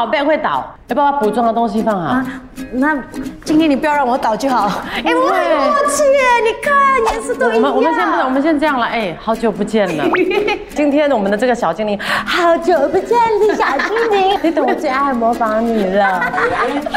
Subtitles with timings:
[0.00, 2.08] 好放好，背会倒，要不要把补妆的东西放好？
[2.08, 2.26] 啊，
[2.72, 2.96] 那
[3.44, 4.66] 今天你不要让我倒就好。
[5.04, 7.56] 哎，我很默契耶，你看颜色都一样。
[7.56, 10.04] 我们我们先不是我们先这样了，哎，好久不见了。
[10.74, 16.22] 今天我们的这个小精灵，好久不见的小精灵， 你懂我最爱模仿你了，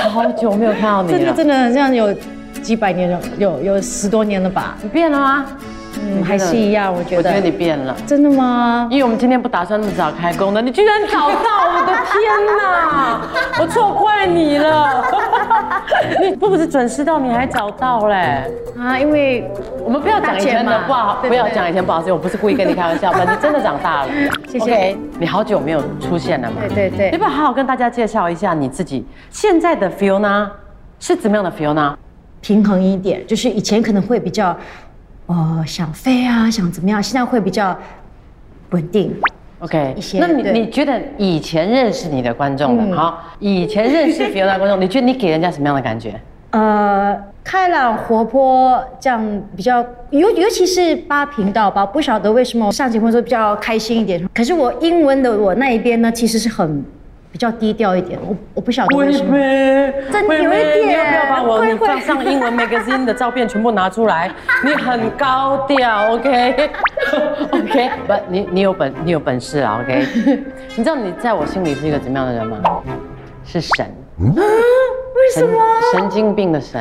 [0.10, 2.14] 好久没有看到你了，真的真的好像有
[2.62, 4.76] 几百年了，有有十多年了吧？
[4.82, 5.46] 你变了吗？
[6.02, 7.18] 嗯，还是一样，我觉得。
[7.18, 7.96] 我觉得你变了。
[8.06, 8.88] 真的吗？
[8.90, 11.74] 因为我们今天不打算那么早开工的，你居然找到！
[11.76, 13.22] 我的天哪，
[13.62, 15.04] 我错怪你了。
[16.22, 18.44] 你不是准时到，你还找到嘞？
[18.80, 19.50] 啊，因为
[19.84, 24.10] 我们不要讲以前的不好，不要讲以前不好事，我不是故意跟你开玩笑的，你真的长大了。
[24.50, 26.58] 谢谢你好久没有出现了嘛？
[26.70, 30.48] 对对对要不要好好跟大家介绍一下你自己现在的 Fiona
[31.00, 31.94] 是怎么样的 Fiona？
[32.42, 34.56] 平衡一点，就是以前可能会比较，
[35.28, 37.78] 呃，想飞啊，想怎么样，现在会比较
[38.72, 39.14] 稳定。
[39.60, 46.20] OK，一些那你你觉得以前认识你的观众的，嗯好，以前认识 Fiona 的观众， 你觉得你给人家什么样的感觉？
[46.52, 54.22] 呃，开朗活泼，这样比较尤尤其是八频道吧，不晓得为什么上节目的时候比较开心一点。
[54.36, 56.84] 可是我英文的我那一边呢，其实是很
[57.34, 59.36] 比较低调一点，我我不晓得为什么。
[60.12, 64.30] 真的有一点你要不要把我你放上英文 magazine 的照片全部拿出来？
[64.64, 70.08] 你很高调，OK？OK， 不，你你有本你有本事啊，OK？
[70.78, 72.60] 你知道你在我心里是一个怎么样的人吗？
[73.44, 73.92] 是神。
[74.24, 75.60] 为什么？
[75.92, 76.80] 神经病的神。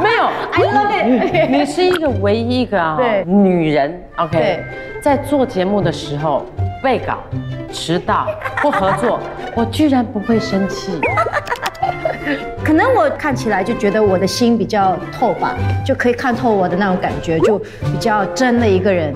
[0.00, 1.50] 没有，I love it。
[1.50, 4.62] 你是一个唯一一个啊对女人，OK？
[5.02, 6.44] 在做节目的时候
[6.86, 7.18] 背稿、
[7.72, 8.28] 迟到
[8.62, 9.18] 不合作，
[9.56, 11.00] 我居然不会生气。
[12.64, 19.12] 可能我看起来就觉得我的心比较透吧，就可以看透我的那种感觉，就比较真的一个人。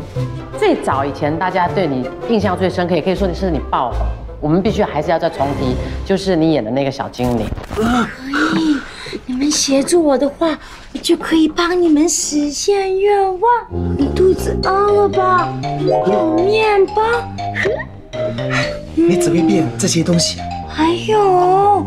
[0.58, 4.04] 最早以前，大家对你印象最深刻，也可以说你是你爆红。
[4.40, 7.46] 我们必须还是要再重提，就是你演的那个小精灵。
[9.30, 10.58] 你们协助我的话，
[10.92, 13.48] 我就可以帮你们实现愿望。
[13.96, 14.70] 你肚子饿
[15.02, 15.48] 了吧？
[15.86, 17.00] 有面包，
[18.96, 20.40] 你只会变这些东西。
[20.68, 21.86] 还有，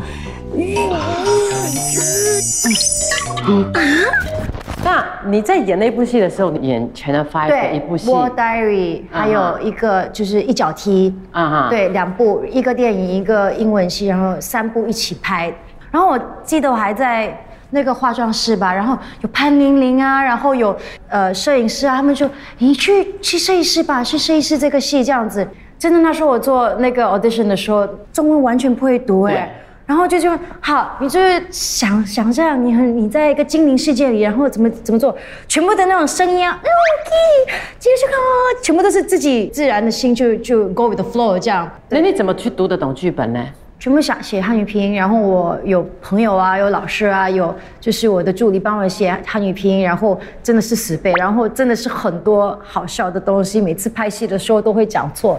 [4.81, 15.53] 那你在演那部戏的时候，你演 Channel Five 的一部戏，War Diary》还有一个就是一脚踢，啊哈，对，两部，一个电影，一个英文戏，然后三部一起拍。
[15.93, 17.39] 然后我记得我还在
[17.69, 20.75] 那个化妆室吧，然后有潘玲玲啊，然后有
[21.07, 22.27] 呃摄影师啊，他们说
[22.57, 25.47] 你去去摄影师吧，去摄影师这个戏这样子。
[25.77, 29.49] 真的，那时候我做那个 audition 的时候，中文完全不会读哎、对
[29.85, 30.31] 然后就就
[30.61, 35.15] 好，你就是想想象你很你在一个精灵世界里，然后怎么怎么做，
[35.47, 38.23] 全部的那种声音啊，嗯，OK，接着看哦，
[38.63, 41.69] 全部都是自己自然的心就就 go with the flow 这样。
[41.89, 43.45] 那你怎么去读得懂剧本呢？
[43.83, 55.37] 全部想写汉语拼音，然后我有朋友啊，有老师啊，有就是我的助理帮我写汉语拼音，然后真的是死背，然后真的是很多好笑的东西，每次拍戏的时候都会讲错，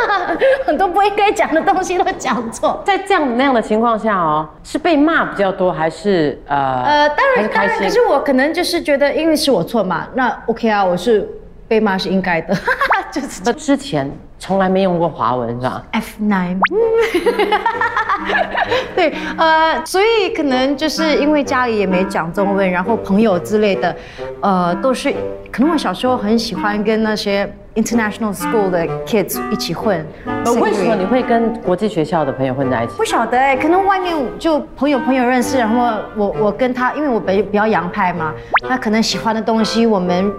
[0.64, 2.82] 很多不应该讲的东西都讲错。
[2.86, 11.28] 在这样那样的情况下哦，是被骂比较多，还是呃呃，当然当然，可是我可能就是觉得，因为是我错嘛，那 OK 啊，我是
[11.68, 12.54] 被骂是应该的，
[13.12, 16.58] 就是那之前从来没用过华文是吧？F nine，
[18.94, 23.94] 对，呃，所以可能就是因为家里也没讲中文，然后朋友之类的，
[24.40, 25.12] 呃，都是
[25.50, 30.04] 可能我小时候很喜欢跟那些 international school 的 kids 一起混。
[30.44, 32.92] 呃为什么你会跟国际学校的朋友混在一起？
[32.98, 38.32] 不晓得哎、可能外面就朋友朋友认识，然后我我跟他，因为我比比较洋派嘛，
[38.68, 40.30] 他可能喜欢的东西，我们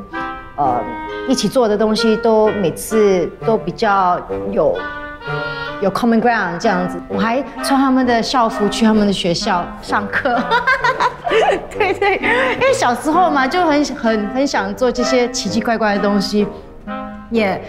[0.57, 0.81] 呃
[1.28, 4.19] 一起做的东西都每次都比较
[4.52, 4.78] 有
[5.81, 7.00] 有 common ground 这样子。
[7.07, 10.40] 我还穿他们的校服去他们的学校上课，
[11.78, 12.16] 对对，
[12.56, 16.48] 因为小时候嘛就很很很想做这些奇奇怪怪的东西，
[17.30, 17.62] 也。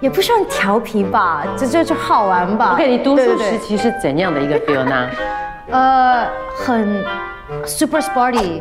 [0.00, 2.72] 也不算调皮吧，这就就好玩吧。
[2.74, 5.08] OK，你读书时期是怎样的一个 feel 呢？
[5.70, 7.02] 呃，很
[7.64, 8.60] super sporty。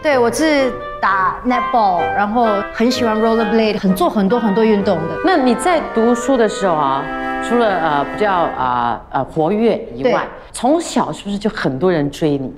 [0.00, 5.16] 对我是打 netball，然后很喜欢 rollerblade，很做很多很多运动的。
[5.24, 7.02] 那你在读书的时候啊，
[7.42, 12.52] 除了呃比较啊呃活跃以外，从小是不是就很多人追你？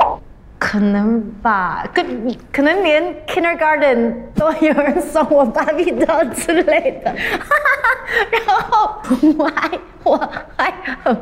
[0.59, 2.05] 可能吧，跟
[2.53, 7.13] 可能连 kindergarten 都有人送我芭比刀之类的，
[8.31, 8.95] 然后
[9.39, 9.71] 我还
[10.05, 10.73] 我还
[11.03, 11.17] 很，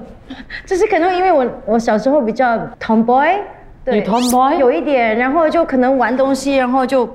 [0.67, 3.38] 就是可能因为我我小时候比较 tomboy，
[3.91, 4.57] 你 tomboy？
[4.59, 7.09] 有一点，然后就可能玩东西，然后就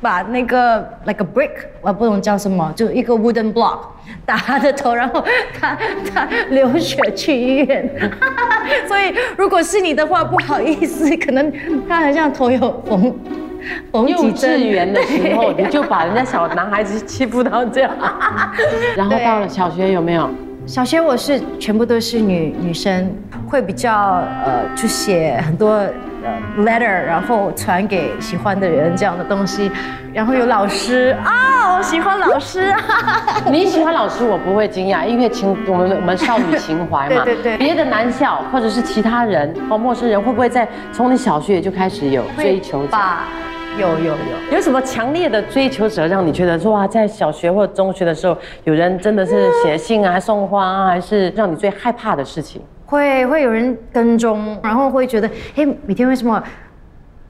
[0.00, 1.50] 把那个 like a brick，
[1.80, 3.78] 我不懂叫什么，就一个 wooden block
[4.24, 5.24] 打他的头，然后
[5.58, 5.76] 他
[6.12, 8.10] 他流血去医院。
[8.86, 11.52] 所以如果是你的话，不好意思，可能
[11.88, 13.14] 他好像头有缝
[13.90, 14.18] 缝幼。
[14.32, 17.90] 稚园的时候，你就把人家小男孩子欺负到这样，
[18.96, 20.28] 然后到了小学有没有？
[20.66, 23.08] 小学我是全部都是女女生，
[23.48, 23.92] 会比较
[24.44, 25.92] 呃，去写很多呃
[26.58, 29.70] letter，然后传给喜欢的人这样的东西，
[30.12, 32.74] 然后有老师啊，我喜欢老师，
[33.50, 37.24] 你喜欢老师，我不会惊讶，因为情我们我们少女情怀嘛。
[37.24, 42.88] 对对对别的男校或者是其他人或陌生人，会不会在从你小学就开始有追求者？
[42.88, 43.24] 吧？
[43.78, 48.34] 有有有，有什么强烈的追求者让你觉得说哇，在小学或中学的时候，
[48.64, 52.62] 有人真的是写信啊、送花啊，还是让你最害怕的事情？
[52.86, 56.42] 会会有人跟踪，然后会觉得，嘿，每天为什么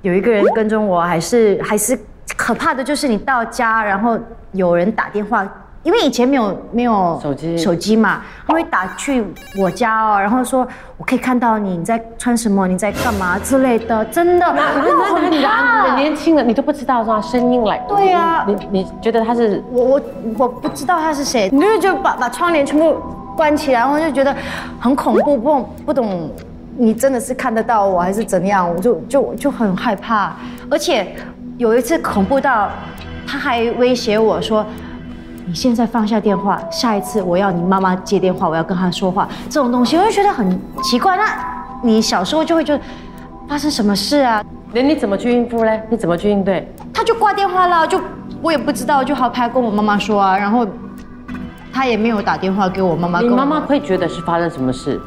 [0.03, 1.01] 有一个人跟踪我？
[1.01, 1.99] 还是还是
[2.37, 4.19] 可怕的就是你到家，然后
[4.53, 5.47] 有人打电话，
[5.83, 9.25] 因为以前没有没有手机手机嘛，他会打去
[9.59, 10.67] 我家哦，然后说
[10.99, 17.21] 我可以看到你你在穿什么，你在干嘛之类的，真的，那那那你的怕你年轻人你都不知道是吧？
[17.21, 20.03] 声音来，对啊你你你觉得他是我我
[20.39, 22.97] 我不知道他是谁，你就就把把窗帘全部
[23.37, 24.35] 关起来，然后就觉得
[24.81, 26.31] 很恐怖，不懂不懂
[26.79, 30.35] 你真的是看得到我还是怎样，我就就就很害怕，
[30.71, 31.07] 而且
[31.59, 32.69] 有一次恐怖到
[33.27, 34.65] 他还威胁我说。
[35.49, 39.29] 你现在放下电话，下一次我要你妈妈接电话，我要跟她说话。
[39.49, 41.17] 这种东西我就觉得很奇怪。
[41.17, 41.23] 那
[41.85, 42.83] 你小时候就会觉得
[43.49, 44.43] 发生什么事啊？
[44.73, 45.81] 那你怎么去应付嘞？
[45.89, 46.69] 你怎么去应对？
[46.93, 48.01] 他就挂电话了，就
[48.43, 50.67] 我也不知道，就好怕跟我妈妈说啊，然后
[51.77, 53.21] 他也没有打电话给我妈妈。
[53.21, 54.99] 你妈妈会觉得是发生什么事？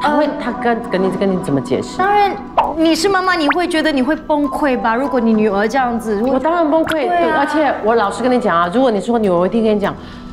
[0.00, 1.98] 他会，他跟跟你跟你怎么解释？
[1.98, 2.30] 当然，
[2.76, 4.94] 你是妈妈，你会觉得你会崩溃吧？
[4.94, 9.92] 如果你女儿这样子，我当然崩溃，而且我老实跟你讲啊，如果你说女儿，我一定跟你讲，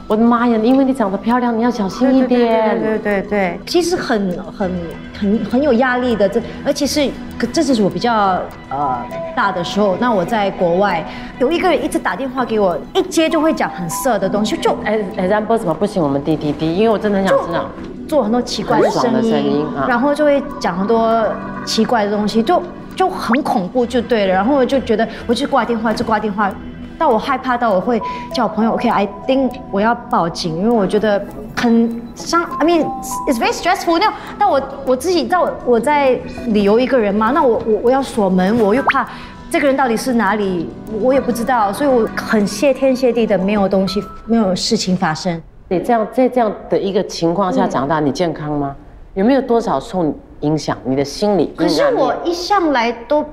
[0.10, 2.80] 我的妈呀，因为你长得漂亮，你要小心一点。
[2.80, 4.72] 对对对对，其实很很
[5.14, 7.08] 很很有压力的，这而且是
[7.38, 11.08] 可这是我比较呃大的时候，那我在国外
[11.38, 16.02] 有一个人一直打电话给我，一接就会讲很色的东西，就哎哎，然波怎么不行？
[16.02, 17.70] 我们滴滴滴，因为我真的很想知道。
[18.08, 21.24] 做很多奇怪的声音，声音啊然后就会讲很多
[21.64, 22.60] 奇怪的东西，就
[22.96, 24.34] 就很恐怖就对了。
[24.34, 26.52] 然后我就觉得我就挂电话，就挂电话，
[27.00, 28.00] 到我害怕到我会
[28.34, 31.26] 叫我朋友，OK，I、think 我要报警，因为我觉得
[31.56, 32.86] 很伤，I mean
[33.26, 34.14] it's very stressful 那样。
[34.38, 36.12] 但我我自己在我我在
[36.48, 39.08] 旅游一个人嘛，那我我我要锁门，我又怕。
[39.52, 40.70] 这个人到底是哪里，
[41.02, 45.42] 我也不知道，所以我很谢天谢地的没有东西，没有事情发生。
[45.70, 48.76] 你这样在这样的一个情况下长大，你健康吗？
[49.16, 50.06] 有没有多少受
[50.42, 50.78] 影响？
[50.84, 53.26] 你的心理可是我一向来都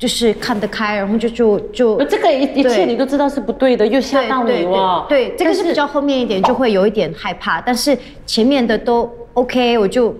[0.00, 5.04] 就是看得开，然后就就就呃这个一一切你都知道是不对的，又吓到你了。
[5.06, 10.16] 对，对这个是比较后面一点，就会有一点害怕，但是前面的都 OK，我就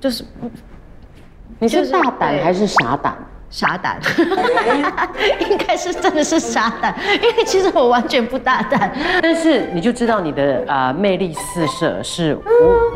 [0.00, 0.24] 就是
[1.60, 3.16] 你是就大胆还是傻胆？
[3.48, 4.00] 傻胆，
[5.48, 6.92] 应该是真的是傻胆，
[7.22, 8.90] 因为其实我完全不大胆。
[9.22, 12.34] 但是你就知道你的呃魅力四射是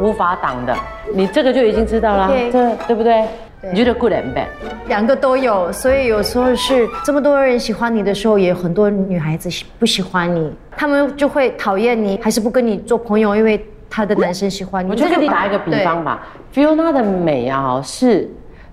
[0.01, 0.75] 无无法挡的，
[1.15, 3.25] 你这个就已经知道了，对这对不对？
[3.67, 4.47] 对你觉得 good and bad？
[4.87, 14.91] 两个都有，所以有时候是这么多人喜欢你的时候，也有很多女孩子喜不喜欢你，他们就会讨厌你，还是不跟你做朋友，因为他的男生喜欢你。
[14.91, 18.29] 我就跟你打一个比方吧，Fiona 的美啊，是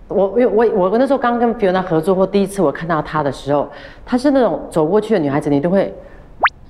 [0.07, 3.67] 我我我我那时候刚跟 Fiona 合作或第一次我看到她的时候，
[4.05, 5.91] 她是那种走过去的女孩子，你都会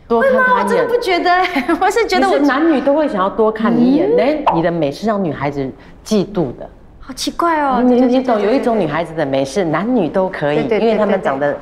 [0.08, 0.46] 多看对吗？
[0.48, 1.02] 我她一眼真的不。
[1.02, 1.30] 觉得，
[1.82, 5.70] 我是觉得我是男女都会想要多看你一眼，那、你的美是让女孩子
[6.06, 6.70] 嫉妒的。
[7.06, 7.82] 好奇怪哦。
[7.84, 11.56] 你对你懂有一种女孩子的美是男女都可以，因为他们长得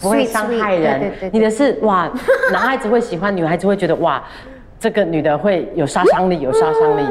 [0.00, 2.10] 不会伤害人你的是哇，
[2.50, 4.22] 男孩子会喜欢，女孩子会觉得哇，
[4.80, 7.02] 这个女的会有杀伤力，有杀伤力。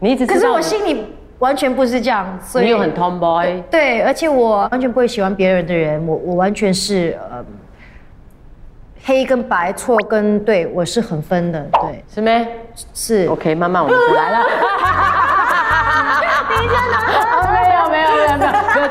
[0.00, 1.04] 你一直，可是我心里
[1.38, 7.44] 完全不是这样，所以你有很 tomboy，对，而且我完全不会喜欢别人的人，我我完全是呃
[9.04, 12.48] 黑跟白，错跟对，我是很分的，对，是没
[12.92, 13.26] 是。
[13.28, 14.38] ？OK，慢慢我们就来了。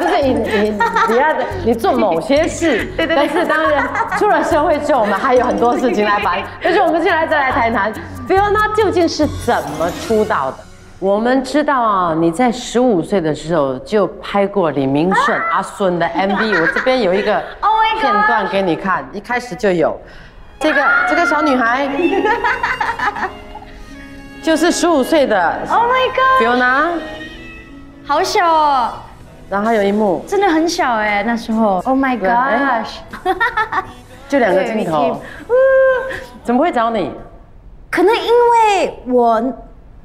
[0.10, 1.28] 就是你你你要
[1.66, 3.86] 你做某些事，对对对但是当然
[4.18, 6.42] 出了社会之后，我们还有很多事情来烦。
[6.64, 7.94] 但是我们现在再来谈谈
[8.28, 10.58] Fiona 究竟是怎么出道的。
[11.00, 20.00] 我们知道啊，你在十五岁的时候就拍过李明顺、阿孙的 MV，我这边有一个 Oh 片段给你看，一开始就有
[20.60, 21.88] 这个这个小女孩，
[24.42, 27.00] 就是十五岁的 Oh my god，Fiona。
[28.08, 28.94] 好小哦！
[29.50, 31.82] 然后还有一幕，真的很小哎，那时候。
[31.86, 32.98] Oh my gosh！
[34.28, 35.20] 就两个镜对头
[36.44, 37.12] 怎么会找你？
[37.90, 39.54] 可能因为我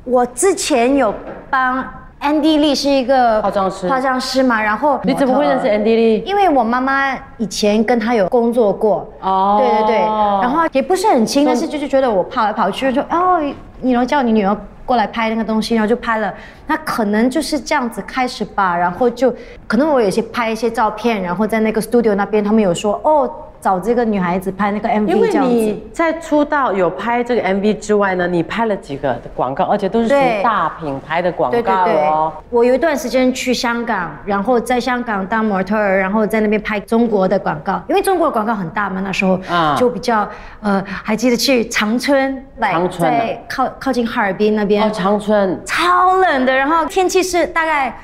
[0.04, 1.12] 我之前有
[1.50, 1.84] 帮
[2.20, 6.22] Andy Lee 是一个化妆师化妆师嘛，然后你怎么会认识 Andy Lee？
[6.25, 13.40] 因为我妈妈以前跟他有工作过，哦对对对，然后也不是很亲，但是就是觉得我跑来跑去，就哦，
[13.80, 14.56] 你能叫你女儿
[14.92, 16.34] 过来拍那个东西，然后就拍了。
[16.66, 19.34] 那可能就是这样子开始吧，然后就
[19.66, 23.30] 可能我有些拍一些照片，然后在那个 studio 那边，他们有说哦，
[23.62, 25.52] 找这个女孩子拍那个 MV 为这样子。
[25.52, 32.09] 你在出道有拍这个 MV 之外呢，你拍了几个广告，而且都是属于大品牌的广告对对对。
[32.09, 39.76] 哦。，我有一段时间去香港，然后在香港当模特儿，然后在那边拍中国的广告，因为中国的广告很大嘛，那时候啊。
[39.78, 40.28] 就比较
[40.61, 43.09] 呃，还记得去长春，来长春。
[43.09, 47.97] 啊在靠靠近哈尔滨那边，哦，长春，超冷的，然后天气是大概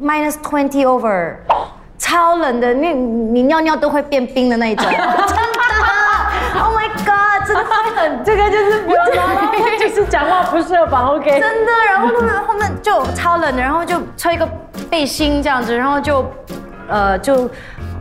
[0.00, 1.34] minus twenty over，
[2.04, 11.40] 超冷的，你你尿尿都会变冰的那一种， 真的，Oh my god，真的会很这个就是不要拿到，就是讲话不设防，OK。
[11.40, 14.46] 真的，然后他们他们就超冷的，然后就穿一个
[14.90, 16.30] 背心这样子，然后就，
[16.88, 17.48] 呃，就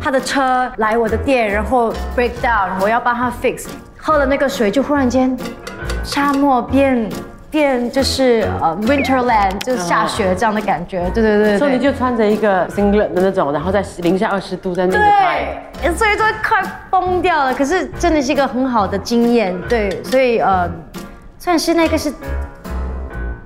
[0.02, 3.68] 他的车来我的店，然后 break down，我要帮他 fix，
[3.98, 5.36] 喝了那个水就忽然间，
[6.04, 7.10] 沙漠变
[7.54, 11.60] 变就是呃 winterland，就是下雪这样的感觉，对对对对。
[11.60, 15.64] 所以你就穿着一个 singlet 的那种，然后在零下二十度在那边拍。
[15.80, 17.54] 对，所以都快疯掉了。
[17.54, 20.68] 可是真的是一个很好的经验，对，所以呃，
[21.38, 22.12] 算是那个是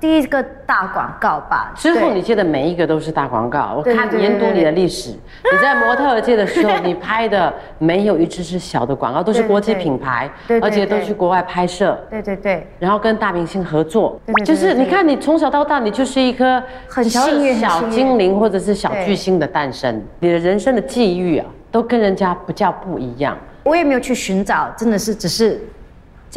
[0.00, 1.72] 第一个大广告吧。
[1.74, 10.30] 之后你接的每一个都是大广告，我看研读你的历史，你在模特界的时候，你拍的没有一支是小的广告，都是国际品牌，
[10.62, 11.98] 而且都去国外拍摄。
[12.10, 23.36] 对对对，然后跟大明星合作，就是你看你从小到大，你就是一颗很小幸运小精灵或者是小巨星的诞生，你的人生的际遇啊，都跟人家不叫不一样。
[23.64, 25.60] 我也没有去寻找，真的是只是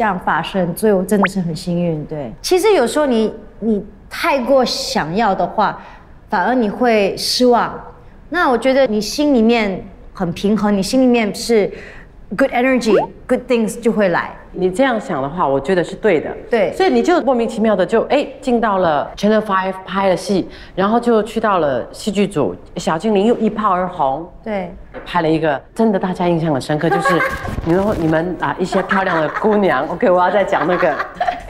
[0.02, 2.04] 这样发生，所以我真的是很幸运。
[2.06, 3.80] 对，其实有时候你你
[4.10, 5.80] 太过想要的话，
[6.28, 7.72] 反而你会失望。
[8.30, 9.80] 那我觉得你心里面
[10.12, 11.70] 很平衡，你心里面是
[12.36, 14.30] good energy，good things 就会来。
[14.54, 16.30] 你这样想的话，我觉得是对的。
[16.50, 16.72] 对。
[16.74, 24.30] 所以你就莫名其妙的就哎进到了 Channel Five 拍了戏，然后就去到了戏剧组，小精灵又一炮而红。
[24.44, 24.74] 对，
[25.06, 27.18] 拍了一个真的大家印象很深刻，就是
[27.64, 30.94] 你们你们啊一些漂亮的姑娘，OK，我要再讲那个。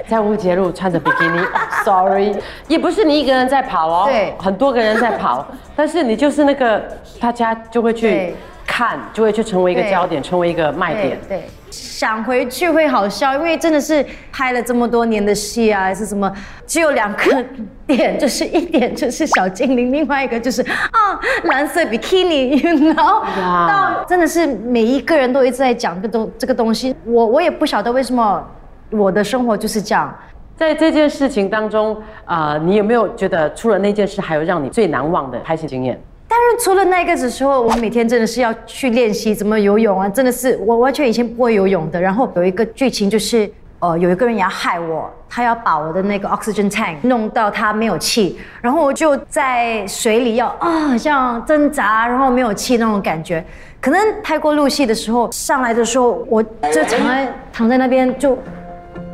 [0.09, 1.39] 在乌节路穿着比基尼
[1.85, 2.37] ，Sorry，
[2.69, 4.35] 也不是你一个人在跑哦，对。
[4.39, 6.83] 很多个人在跑，但是你就是那个
[7.19, 8.35] 大家就会去对
[8.67, 11.19] 看，就会去成为一个焦点，成为一个卖点。
[11.29, 16.33] 对对，想回去会好笑，因为真的是拍了这么多年的戏啊，还是什么，
[16.67, 17.45] 只有两个
[17.87, 23.23] 点，就是一点就是小精灵，另外一个就是啊蓝色比基尼，you know，
[23.69, 28.45] 到真的是每一个人都一直在讲这东这个东西，我我也不晓得为什么
[28.91, 30.15] 我的生活就是这样。
[30.55, 36.01] 在这件事情当中，啊，你有没有觉得除了那件事，还有让你最难忘的拍戏经验？
[36.33, 40.09] 当然，除了那个的时候，我每天真的是要去练习怎么游泳啊！
[40.09, 42.01] 真的是我完全以前不会游泳的。
[42.01, 43.47] 然后有一个剧情就是，
[43.81, 53.45] 呃，有一个人要害我，他要把我的那个 oxygen tank 弄到他没有气，然后我就在水里要啊，像挣扎，然后没有气那种感觉。
[53.79, 58.39] 可能拍过录戏的时候，上来的时候，我就躺在躺在那边就。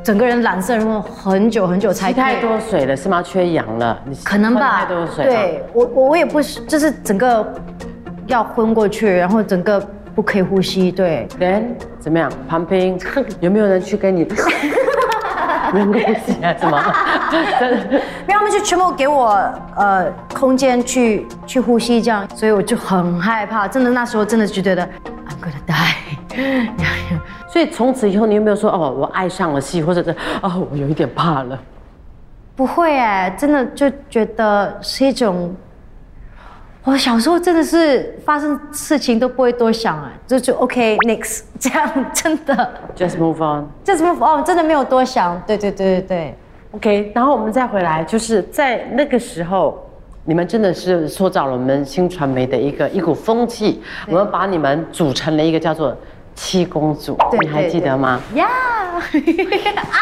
[0.03, 3.23] 整个人蓝色，然后很久很久才太多水了是吗？
[3.23, 4.01] 缺氧了？
[4.05, 5.31] 你可能吧，太多水了。
[5.31, 7.53] 对我我我也不是，就是整个
[8.27, 9.79] 要昏过去，然后整个
[10.15, 10.91] 不可以呼吸。
[10.91, 12.31] 对，人怎么样？
[12.49, 12.99] 旁边
[13.41, 14.27] 有没有人去跟你
[15.75, 16.55] 人工呼吸啊？
[16.59, 16.83] 怎么？
[17.61, 19.29] 真的因为他们就全部给我
[19.77, 23.69] 呃空间去去呼吸，这样，所以我就很害怕。
[23.69, 24.83] 真的那时候真的就觉得
[25.27, 26.69] I'm gonna die
[27.59, 31.59] 所以从此以后，你有没有说哦，我爱上了戏，或者是哦，我有一点怕了？
[32.55, 35.53] 不会哎，真的就觉得是一种。
[36.85, 42.55] 我小时候真的是发生事情都不会多想哎，就就 OK next 这样，真的
[42.95, 45.43] Just move on，just move on，，真的没有多想。
[45.45, 46.39] 对对对对对。
[46.71, 49.85] OK，然后我们再回来，就是在那个时候，
[50.25, 53.83] 你们真的是塑造了我们新传媒的一个一股风气。
[54.07, 55.97] 我们把你们组成了一个叫做
[56.39, 58.21] 七公主，对你还记得吗？
[58.35, 58.47] 呀！
[59.91, 59.99] 啊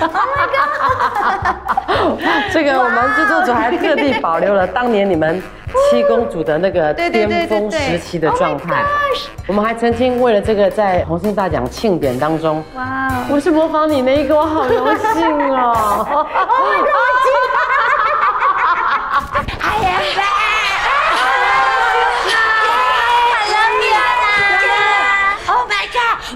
[0.00, 2.16] ！Oh my god！
[2.52, 5.42] 这个我们制作组还特地保留了当年你们
[5.90, 8.84] 七公主的那个 巅峰时期的 Oh 状态。
[9.46, 13.24] 我们还曾经为了这个在红星大奖庆典当中，哇哦！
[13.30, 16.26] 我是模仿你那一个，我好荣幸哦。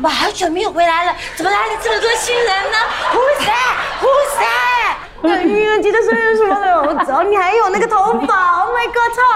[0.04, 2.76] 爸好久没有回来了，怎么来了这么多新人呢
[3.10, 4.96] ？Who's that？Who's that？
[5.22, 8.23] 对，愚人节的生日什么的，我知道你还有那个头发，Oh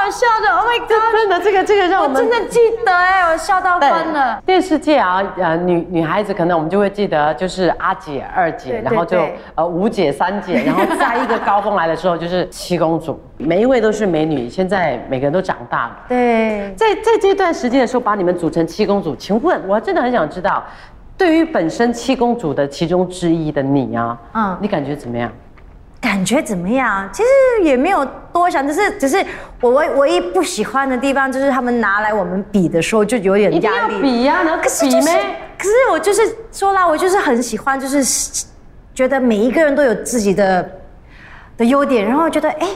[0.09, 4.41] 好笑的，Oh my god，真的，这个这个让我真的记得哎，我笑到对翻了。
[4.47, 9.21] 电视界啊，呃，女女孩子可能我们就会记得，就是阿姐、二姐，对对然后就
[9.55, 14.49] 呃五姐、三姐，然后在一个高峰来的时候就是七公主，每一位都是美女。
[14.49, 20.65] 现在每个人都长大了，对，在在这段时间的时候，把你们组成七公主，请问我真的很想知道，
[21.19, 25.31] 对于本身七公主的其中之一的你啊，嗯嗯，你感觉怎么样？
[26.01, 27.09] 感觉怎么样？
[27.13, 29.25] 其实也没有多想，只是只是
[29.61, 34.01] 我唯唯一不喜欢的地方，就是他们拿来我们比的时候就有点一定要压力。
[34.01, 38.47] 比呀、能可是就是比咩？，可是我就是说啦，我就是很喜欢，就是
[38.95, 40.71] 觉得每一个人都有自己的
[41.57, 42.69] 的优点，然后觉得哎。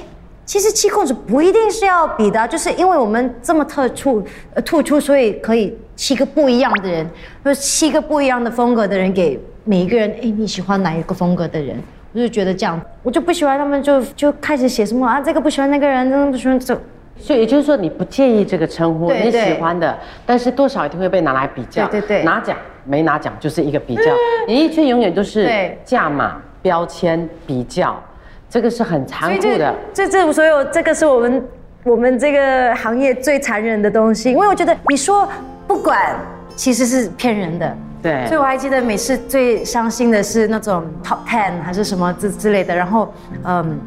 [0.45, 4.23] 其实七公主不一定是要比的啊，就是因为我们这么特殊、
[4.55, 7.09] 呃突出，所以可以七个不一样的人，
[7.45, 10.11] 就是七个不一样的风格的人给每一个人。
[10.21, 11.81] 哎，你喜欢哪一个风格的人？
[12.13, 16.79] 我就觉得这样，我就不喜欢他们就就开始写什么啊，这个不喜欢那个人，那个不喜欢这。
[17.19, 21.87] 所以也就是说，你不介意这个称呼，你喜欢的，但是多少一定会被拿来比较。
[21.87, 24.03] 对对对拿奖没拿奖就是一个比较，
[24.49, 28.03] 演艺圈永远都是对价码、标签、比较，
[28.49, 29.75] 这个是很残酷的。
[29.93, 31.49] 这这所有这个是我们
[31.85, 35.29] 我们这个行业最残忍的东西，因为我觉得你说
[35.69, 36.17] 不管
[36.57, 37.77] 其实是骗人的。
[38.03, 43.79] 对所以我还记得每次最伤心的是那种 top ten 还是什么之之类的，然后嗯，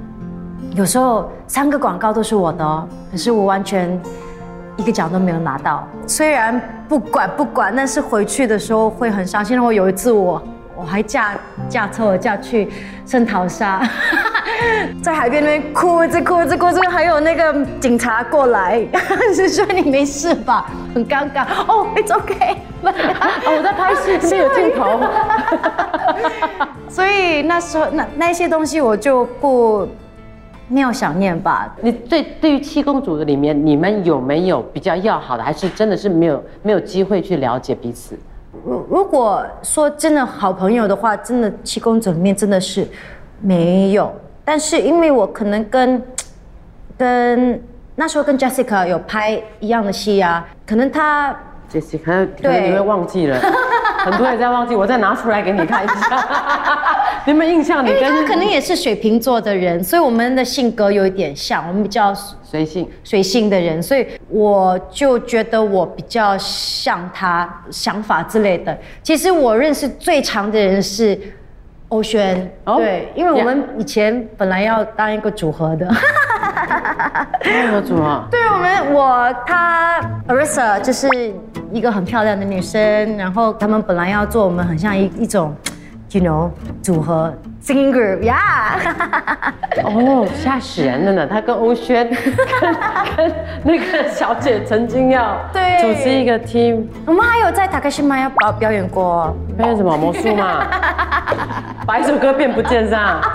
[0.73, 3.99] 有时候三个广告都是我的哦，可是我完全
[4.77, 5.85] 一个奖都没有拿到。
[6.07, 9.53] 虽然不管不管，但是回去的时候会很伤心。
[9.53, 10.41] 然后有一次我
[10.77, 11.33] 我还驾
[11.67, 12.71] 驾车我驾去
[13.05, 13.85] 圣淘沙，
[15.01, 18.85] 在海边那边哭，一直哭，一直哭，一直哭还有那个警察过来，
[19.33, 20.69] 是说你没事吧？
[20.93, 21.45] 很尴尬。
[21.67, 24.99] 哦、i t s okay 哦，我在拍戏，这边有镜头。
[26.87, 29.87] 所以那时候那那些东西我就不
[30.67, 31.75] 没有想念吧。
[31.81, 38.17] 你对对于七公主的里面，你们有没有比较要好的，还是真的是没有没有机会去了解彼此？
[38.63, 42.87] 如如果说真的好朋友的话，真的七公主里面真的是
[43.41, 44.13] 没有。
[44.45, 46.01] 但是因为我可能跟
[46.97, 47.61] 跟
[47.95, 51.35] 那时候跟 Jessica 有拍一样的戏啊，可能她
[51.69, 53.39] Jessica，可能可能你会忘记了，
[54.05, 56.27] 很多人在忘记，我再拿出来给你看一下。
[57.25, 57.83] 你有没有印象？
[57.83, 62.87] 你因为她跟可能也是水瓶座的人，所以我们的性格有一点像，我们比较随性。
[63.03, 68.77] 随性的人，所以我就觉得我比较像他想法之类的。
[69.01, 71.19] 其实我认识最长的人是
[71.89, 75.87] 欧萱，哦对，因为我们以前本来要当一个组合的。
[77.43, 78.23] 什么组合？
[78.31, 81.07] 对我们，我她 Arisa 就是
[81.71, 85.55] 一个很漂亮的女生，然后他们本来要做我们很像一一种
[86.11, 86.49] ，you know
[86.81, 88.79] 组合 singing group，yeah，
[89.85, 91.27] 哦，吓死人了呢！
[91.27, 99.35] 她跟欧萱，跟跟那个小姐曾经要对组织一个 team，我们还有在塔克西玛要表表演过。
[99.57, 100.67] 表演什么魔术嘛？
[101.85, 103.21] 把一首歌变不见上。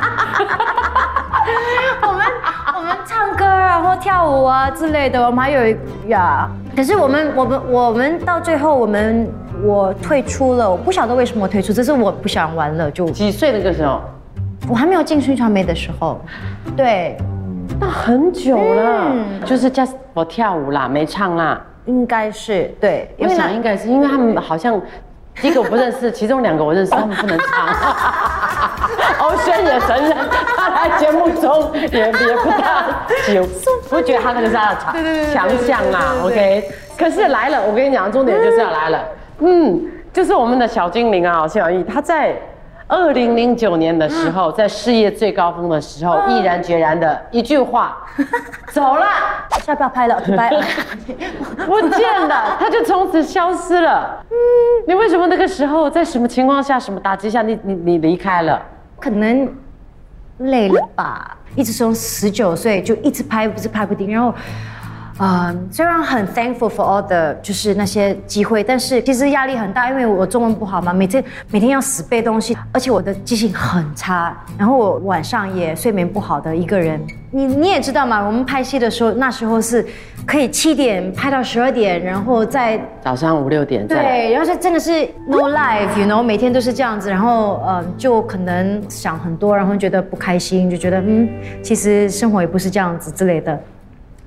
[2.03, 2.27] 我们
[2.77, 5.77] 我们唱歌然后跳舞啊之类的，我们还有
[6.09, 6.49] 呀。
[6.75, 9.31] 可是我们我们我们到最后我们
[9.63, 14.01] 我退出了，我不晓得为什么我退出，只是我不想玩了，就几岁那个时候？
[14.69, 16.21] 我还没有进宣传媒的时候，
[16.77, 17.17] 对，
[17.79, 21.61] 那很久了，嗯就是 just 我跳舞啦，没唱啦。
[21.87, 24.81] 应该是对，我想应该是因为他们好像。
[25.37, 27.69] 第一个我不认识，其中两个我认识， 他们不能唱。
[29.21, 30.17] 欧轩也承认，
[30.57, 32.85] 他来节目中也也不大
[33.27, 33.47] 久，
[33.91, 36.15] 我觉得他那个是他的强强项啊。
[36.25, 39.05] OK，可是来了，我跟你讲，重点就是要来了。
[39.41, 42.35] 嗯，就是我们的小精灵啊，谢小艺，他在
[42.91, 47.97] 二零零九年的时候，在事业最高峰的时候，毅然决然的一句话，
[48.73, 49.07] 走了。
[49.69, 50.21] 要不要拍了？
[50.37, 50.51] 拜。
[51.65, 54.21] 不见了，他就从此消失了。
[54.31, 54.35] 嗯，
[54.89, 58.61] 你为什么那个时候在什么情况下、什么打击下，你你你离开了？
[58.99, 59.49] 可能
[60.39, 64.35] 累了吧，一直从十九岁就一直拍，不是拍不停，然后。
[65.23, 76.99] 嗯，虽然很 thankful for all 的，就是那些机会，但是其实压力很大，因为我中文不好嘛，每天每天要死背东西，而且我的记性很差，然后我晚上也睡眠不好的一个人。
[77.33, 79.87] 你你也知道嘛，我们拍戏的时候，那时候是
[80.27, 84.03] 可以七点拍到十二点，然后再早上五六点再。
[84.03, 91.29] 对，然后是真的是 no life，you know，每天都是这样子，然后嗯、呃就可能想很多，然后觉得不开心，就觉得嗯，
[91.63, 93.61] 其实生活也不是这样子之类的。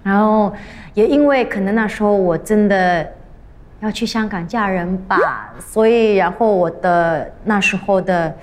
[0.03, 0.53] 然后
[0.93, 3.07] 也因为可能那时候我真的
[3.79, 8.35] 要去香港嫁人吧，所以然后我的那时候的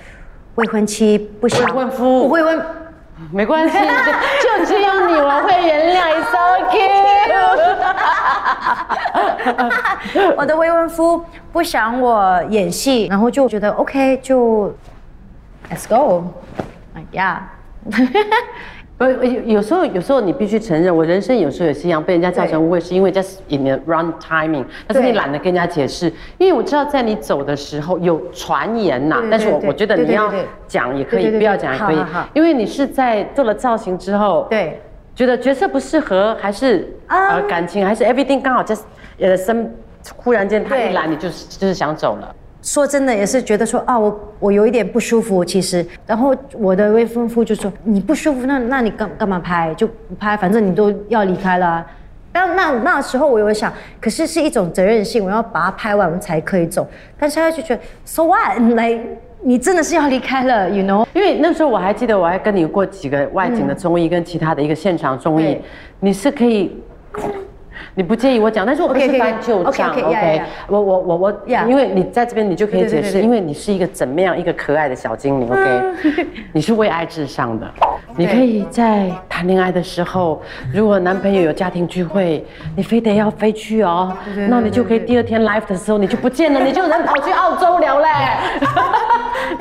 [0.56, 2.60] 未婚妻不想未婚夫未婚
[3.30, 3.84] 没关系， 就
[4.58, 7.10] 就只有你我会原谅，It's okay。
[10.36, 14.74] 我的未婚夫不想我演戏，然后就觉得 OK 就
[15.70, 17.36] Let's go，yeah。
[19.00, 30.30] 不，有有时候有时候你必须承认，我人生有时候也是一样，被人家造成误会，是因为 just in the wrong timing，但是你懒得跟人家解释，因为我知道在你走的时候有传言呐但是我我觉得你要
[30.68, 31.96] 讲也可以，不要讲也可以
[32.34, 34.78] 因为你是在做了造型之后，对，
[35.14, 38.82] 觉得角色不适合，还是呃嗯感情，还是 everything 刚好 just
[39.18, 39.72] 呃生，
[40.14, 42.34] 忽然间他一来你就是就是想走了。
[42.62, 49.72] 说真的，也是觉得说啊，我我有一点不舒服，其实，然后我的未婚夫就说你不舒服，那那你干干嘛拍？
[49.74, 51.86] 就不拍，反正你都要离开了啊。
[52.32, 56.86] 那那那时候我有想，可是是一种责任心，我要把它拍完我才可以走。
[57.18, 58.58] 但是他就觉得 so what？
[58.76, 58.98] 来，
[59.42, 61.06] 你真的是要离开了，you know？
[61.14, 65.62] 因为那时候我还记得，我还跟你过几个外景的综艺，跟其他的一个现场综艺对，
[66.00, 66.78] 你是可以。
[68.00, 76.26] 你不介意我讲，但是我不是翻旧账 OK，OK，yeah，，OK？yeah，yeah 我我我我因为你在这边，你就可以解释，因为你是一个怎么样一个可爱的小精灵，OK？
[76.54, 77.70] 你是为爱至上的，
[78.16, 80.40] 你可以在谈恋爱的时候，
[80.72, 82.42] 如果男朋友有家庭聚会，
[82.74, 88.08] 你非得要飞去哦，对那你就可以第二天 live 的时候你就不见了， 你就人跑去澳洲了嘞，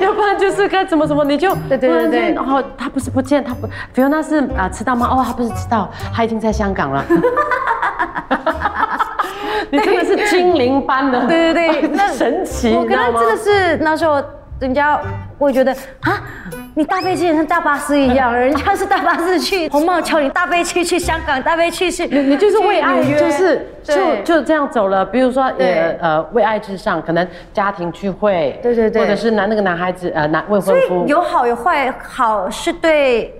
[0.00, 5.06] 要不然就是该怎么怎么你就对对对突然间对然后他不是不见，他不，Fiona 是啊迟到吗？
[5.12, 7.04] 哦，他不是迟到，他已经在香港了。
[9.70, 14.22] 你 真的是精灵般的， 对对对 那神奇，我跟他真的是那时候，
[14.60, 15.00] 人家
[15.38, 16.22] 会觉得啊，
[16.74, 25.04] 你大飞机也像大巴士一样，人家是大巴士去红帽桥，你大飞机去香港，大飞机去，你你就是为爱，就是就就这样走了。
[25.04, 29.00] 比如说，呃呃，为爱至上，可能家庭聚会，对对对。
[29.00, 33.39] 或者是男那个男孩子，呃，男未婚所夫，有好有坏，好是对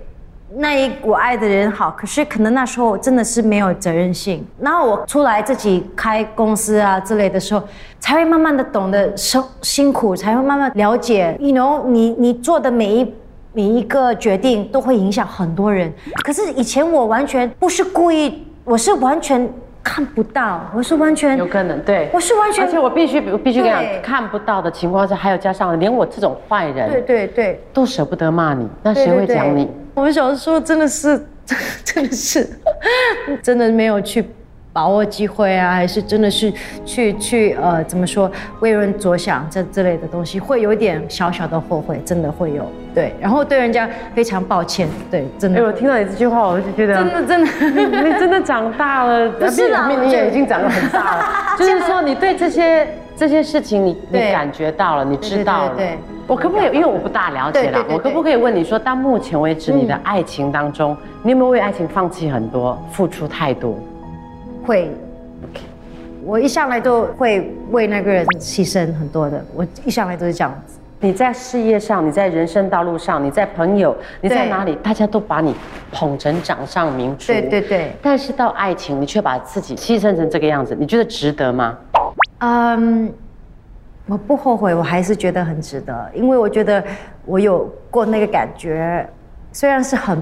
[0.55, 4.45] 那一我爱的人好，可是可能那时候真的是没有责任心。
[4.59, 7.63] 然后我出来自己开公司啊之类的时候，
[7.99, 13.13] 才会慢慢的懂得生辛苦，才会慢慢了解，you know，你你做的每一。
[13.53, 15.91] 每一个决定都会影响很多人，
[16.23, 19.45] 可是以前我完全不是故意，我是完全
[19.83, 22.09] 看不到，我是完全有可能对。
[22.13, 29.69] 我是完全而且我必须我必须跟你讲，看不到的情况下，还有加上连我这种坏人对对对，都舍不得骂你，那谁对对对会讲你？
[29.93, 31.25] 我们小时候真的是，
[31.83, 32.47] 真的是，
[33.43, 34.23] 真的没有去
[34.73, 36.51] 把握机会啊，还是真的是
[36.85, 47.51] 去去呃怎么说为人着想这之类的东西，会有一点小小的后悔，真的会有对，然后对人家非常抱歉，对，真的哎，的，我听到你这句话，我就觉得真的真的。
[48.01, 51.55] 你真的长大了， 不是你也已经长得很大了。
[51.57, 55.75] 就是说，你对这些这些事情你，你对感觉到了，你知道了。
[55.75, 56.73] 对对对对我可不可以？
[56.73, 63.77] 因为我不大了解啦对对，对我可不可以问你说，到目前为止，你的嗯爱情当中，你有没有为爱情放弃很多，付出太多？
[64.65, 64.89] 会，
[66.23, 70.77] 我一向来都会为那个人牺牲很多的，我一向来都是这样子。
[71.03, 75.53] 你在事业上，你在人生道路上，你在朋友，你在对哪里，大家都把你
[75.91, 77.33] 捧成掌上明珠。
[77.33, 77.91] 对对对。
[78.03, 81.75] 但是到爱情，你却把自己牺牲成这个样子，你觉得值得吗？
[82.41, 83.11] 嗯，
[84.05, 86.83] 我不后悔，我还是觉得很值得，因为我觉得
[87.25, 89.07] 我有过那个感觉，
[89.51, 90.21] 虽然是很，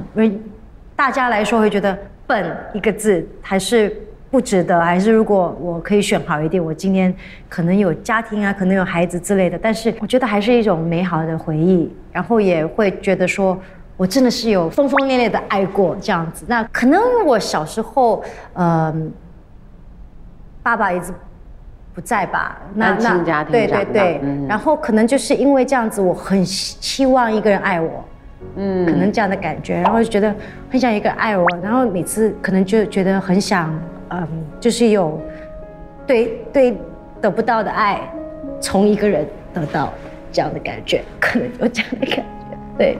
[0.95, 3.95] 大家来说会觉得笨一个字，还是
[4.29, 7.13] 不值得，还是如果我可以选好一点，我今天
[7.49, 13.57] 可能有家庭啊，可能有孩子之类的，但是我觉得还是一种美好的回忆，然后也会觉得说。
[13.97, 19.11] 我真的是有疯疯烈烈的爱过这样子，那可能我小时候，嗯、
[20.63, 21.11] 爸爸一直
[21.99, 22.57] 不在吧？
[22.75, 28.05] 那那对对对，嗯然后可能就是因为这样子，我很希希望一个人爱我，
[28.55, 30.33] 嗯可能这样的感觉，然后就觉得
[30.71, 33.77] 很想一个人爱我，然后每次可能就觉得很想，
[34.11, 34.25] 嗯，
[34.61, 35.19] 就是有
[36.07, 36.77] 对对
[37.19, 37.99] 得不到的爱，
[38.61, 39.91] 从一个人得到
[40.31, 42.23] 这样的感觉，可能有这样的感觉，
[42.77, 42.97] 对。